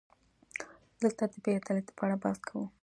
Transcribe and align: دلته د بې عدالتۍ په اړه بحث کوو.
دلته 1.01 1.23
د 1.31 1.35
بې 1.43 1.51
عدالتۍ 1.59 1.93
په 1.97 2.03
اړه 2.05 2.15
بحث 2.23 2.39
کوو. 2.47 2.65